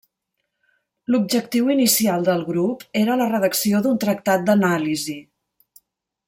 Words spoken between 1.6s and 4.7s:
inicial del grup era la redacció d'un tractat